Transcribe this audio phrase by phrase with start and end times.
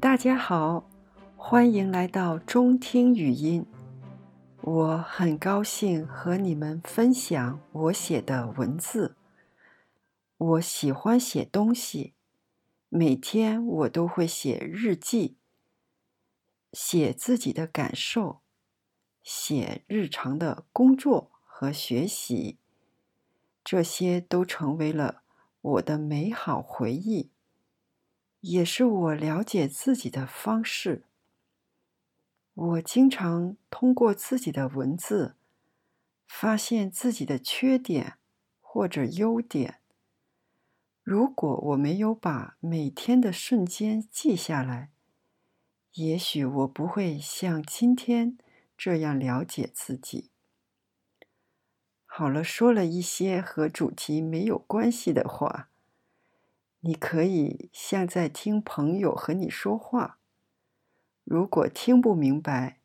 [0.00, 0.88] 大家好，
[1.36, 3.66] 欢迎来到中听语音。
[4.62, 9.14] 我很高兴和你们分享我写的文字。
[10.38, 12.14] 我喜欢写东西，
[12.88, 15.36] 每天我都会写日记，
[16.72, 18.40] 写自己的感受，
[19.22, 22.56] 写日常的工作和学习，
[23.62, 25.20] 这些都成为了
[25.60, 27.30] 我的美好回忆。
[28.40, 31.04] 也是我了解自己的方式。
[32.54, 35.36] 我经常通过自己的文字，
[36.26, 38.18] 发现自己的缺点
[38.60, 39.80] 或者优点。
[41.02, 44.90] 如果我没有把每天的瞬间记下来，
[45.94, 48.36] 也许我不会像今天
[48.76, 50.30] 这样了解自己。
[52.04, 55.69] 好了，说了一些和主题没有关系的话。
[56.80, 60.18] 你可以像在听朋友和你说话。
[61.24, 62.80] 如果听不明白，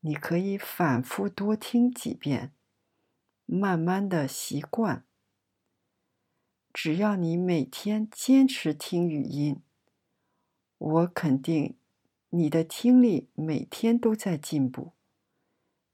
[0.00, 2.52] 你可以反复多听几遍，
[3.44, 5.04] 慢慢的习惯。
[6.72, 9.62] 只要你每天坚持听语音，
[10.78, 11.76] 我肯定
[12.30, 14.92] 你的听力每天都在进步。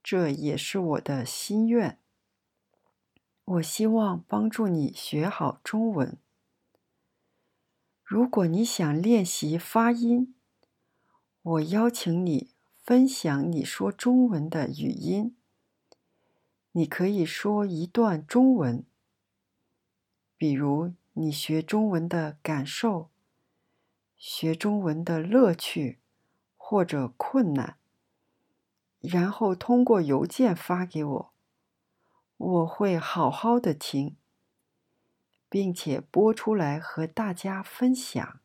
[0.02, 1.98] 这也是我的心愿。
[3.44, 6.16] 我希望帮助你学好中文。
[8.12, 10.34] 如果你想练习发音，
[11.40, 12.50] 我邀请你
[12.82, 15.34] 分享你说中文的语音。
[16.72, 18.84] 你可以说一段中文，
[20.36, 23.08] 比如你学中文的感受、
[24.18, 25.98] 学中文的乐趣
[26.58, 27.78] 或者困难，
[29.00, 31.32] 然后通过邮件发给我，
[32.36, 34.14] 我会好好的听。
[35.52, 38.40] 并且播出来和大家分享。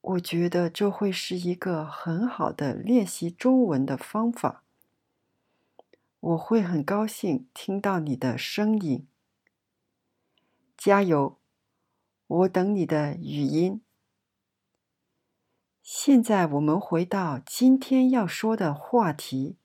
[0.00, 4.62] 我觉得这会是一个很好的练习中文的方法。
[6.18, 9.06] 我会很高兴听到你的声音。
[10.78, 11.38] 加油！
[12.26, 13.82] 我等你的语音。
[15.82, 19.58] 现在我们回到今天要说的话题。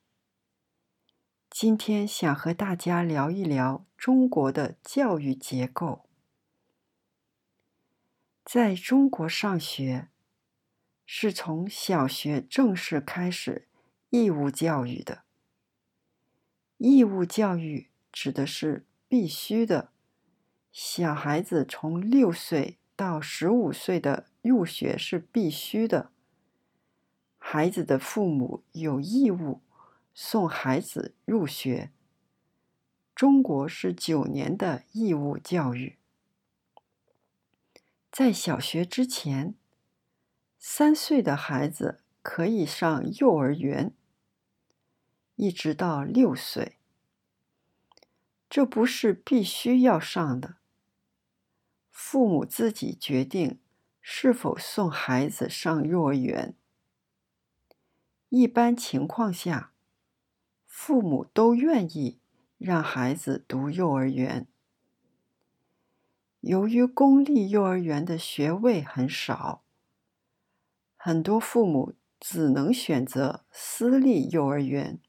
[1.52, 6.06] 今天想和大家聊一聊中国的教育结构。
[8.46, 10.10] 在中国上学
[11.06, 13.68] 是从小学正式开始
[14.12, 15.24] 义务教育的。
[16.78, 19.92] 义务教育指的是必须的，
[20.72, 26.12] 小孩子从六岁到十五岁的入学是必须的，
[27.40, 29.62] 孩子的父母有义务。
[30.14, 31.92] 送孩子入学。
[33.16, 35.97] 中国是九年的义务教育，
[38.09, 39.56] 在小学之前，
[40.58, 43.94] 三岁的孩子可以上幼儿园，
[45.36, 46.78] 一直到六岁。
[48.50, 50.56] 这不是必须要上的，
[51.92, 53.59] 父母自己决定
[54.00, 56.56] 是否送孩子上幼儿园。
[58.30, 59.74] 一般情况下。
[60.69, 62.19] 父母都愿意
[62.59, 64.47] 让孩子读幼儿园。
[66.41, 69.63] 由于公立幼儿园的学位很少，
[70.96, 75.02] 很多父母只能选择私立幼儿园。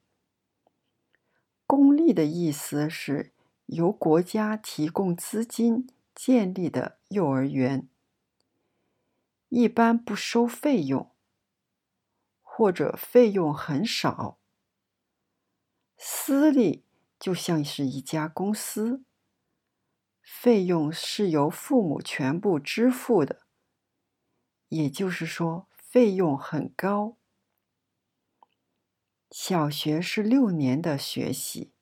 [1.66, 3.32] 公立的意思是
[3.66, 7.87] 由国家提供资金建立的幼儿园，
[9.50, 11.12] 一般不收费用，
[12.41, 14.40] 或者费用很少。
[16.03, 16.83] 私立
[17.19, 19.05] 就像是一家公司，
[20.22, 23.43] 费用是由父母全部支付的，
[24.69, 27.19] 也就是说，费用很高。
[29.31, 31.75] 小学是六年的学习，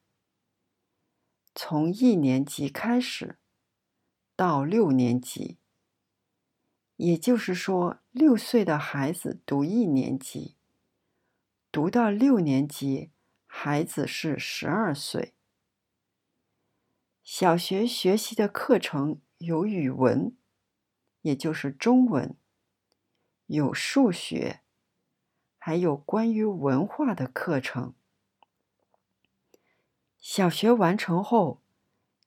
[1.54, 3.38] 从一年级开始
[4.34, 5.58] 到六年级，
[6.96, 10.56] 也就是说，六岁的孩子读一年级，
[11.70, 13.12] 读到六年级。
[13.50, 15.34] 孩子是十二岁。
[17.24, 20.36] 小学学习的课程有语文，
[21.22, 22.36] 也就是中文，
[23.46, 24.60] 有数学，
[25.58, 27.94] 还有关于文化的课程。
[30.18, 31.62] 小学完成后，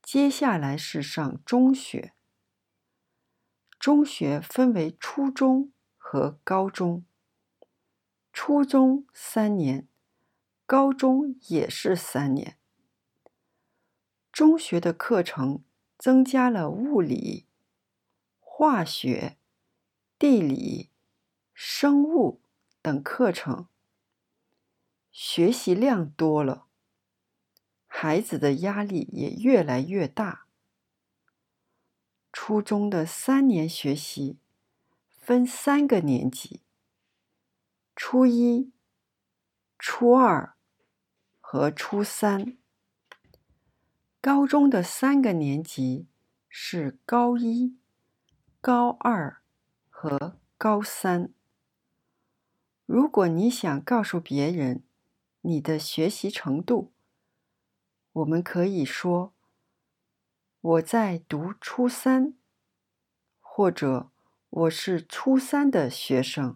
[0.01, 2.13] 接下来是上中学。
[3.79, 7.05] 中学分为初中和高中，
[8.33, 9.87] 初中三年。
[10.71, 12.57] 高中也是三年。
[14.31, 15.65] 中学的课程
[15.97, 17.45] 增加了物理、
[18.39, 19.37] 化学、
[20.17, 20.89] 地理、
[21.53, 22.39] 生物
[22.81, 23.67] 等课程，
[25.11, 26.67] 学习量多了，
[27.85, 30.45] 孩子的压力也越来越大。
[32.31, 34.37] 初中的三年学习
[35.09, 36.61] 分三个年级：
[37.93, 38.71] 初一、
[39.77, 40.55] 初二
[41.53, 42.57] 和初三。
[44.21, 46.07] 高中的三个年级
[46.47, 47.75] 是高一、
[48.61, 49.41] 高二
[49.89, 51.33] 和高三。
[52.85, 54.85] 如果你想告诉别人
[55.41, 56.93] 你的学习程度，
[58.13, 59.33] 我们可以说
[60.61, 62.33] ：“我在读初三，
[63.41, 64.09] 或者
[64.49, 66.55] 我是初三的学生。”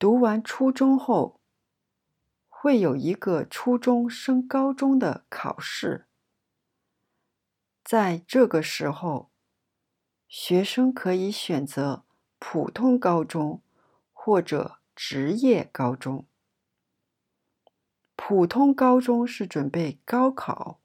[0.00, 1.38] 读完初中后，
[2.62, 6.06] 会有一个初中升高中的考试，
[7.82, 9.32] 在这个时候，
[10.28, 12.04] 学生可以选择
[12.38, 13.60] 普通高中。
[14.12, 16.28] 或者职业高中，
[18.14, 20.80] 普通高中是准备高考，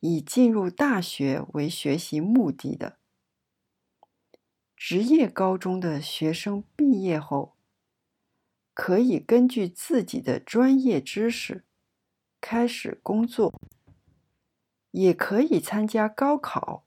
[0.00, 2.96] 以进入大学为学习目的的。
[4.74, 7.55] 职业高中的学生毕业后，
[8.76, 11.64] 可以根据自己的专业知识
[12.42, 13.58] 开始工作，
[14.90, 16.84] 也可以参加高考，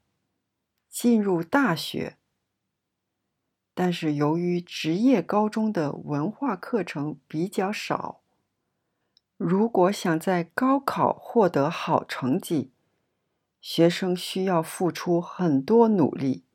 [0.87, 2.17] 进入大学。
[3.73, 8.21] 但是，由于职业高中的文化课程比较少，
[9.35, 12.71] 如果想在高考获得好成绩，
[13.59, 16.45] 学生需要付出很多努力。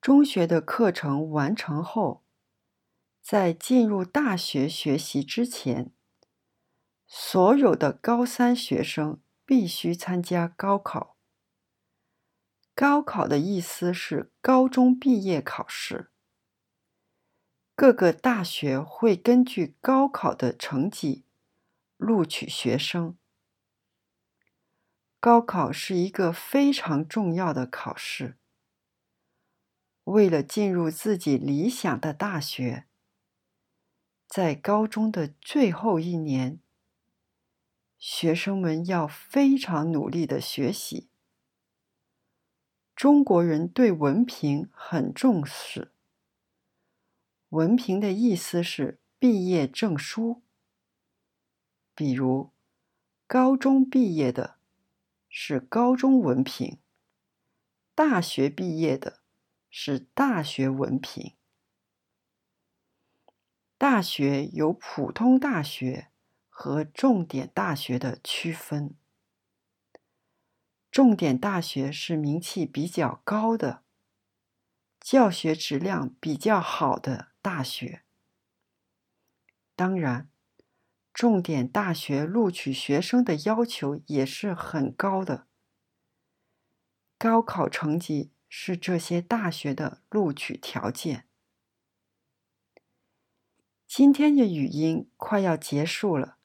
[0.00, 2.23] 中学的课程完成后，
[3.24, 5.90] 在进入大学学习之前，
[7.06, 11.16] 所有的高三学生必须参加高考。
[12.74, 16.10] 高考的意思是高中毕业考试。
[17.74, 21.24] 各个大学会根据高考的成绩
[21.96, 23.16] 录取学生。
[25.18, 28.36] 高考是一个非常重要的考试。
[30.04, 32.84] 为了进入自己理想的大学，
[34.34, 36.58] 在高中的最后一年，
[37.96, 41.08] 学生们要非常努力的学习。
[42.96, 45.92] 中国人对文凭很重视。
[47.50, 50.42] 文凭的意思是毕业证书，
[51.94, 52.50] 比如
[53.28, 54.56] 高中毕业的
[55.28, 56.78] 是高中文凭，
[57.94, 59.20] 大学毕业的
[59.70, 61.34] 是大学文凭。
[63.76, 66.08] 大学有普通大学
[66.48, 68.94] 和重点大学的区分。
[70.90, 73.82] 重点大学是名气比较高的、
[75.00, 78.04] 教学质量比较好的大学。
[79.74, 80.30] 当然，
[81.12, 85.48] 重点大学录取学生的要求也是很高的。
[87.18, 91.26] 高考成绩是这些大学的录取条件。
[93.96, 96.38] 今天的语音快要结束了，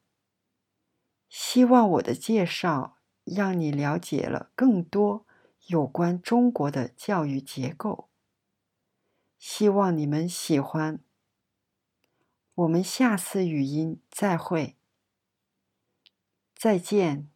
[1.27, 2.99] 希望我的介绍。
[3.23, 5.25] 让你了解了更多
[5.65, 8.09] 有关中国的教育结构，
[9.39, 11.03] 希望你们喜欢。
[12.53, 14.77] 我们下次语音再会，
[16.55, 17.31] 再见。